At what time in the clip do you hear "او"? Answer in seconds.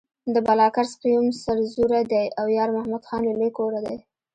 2.39-2.45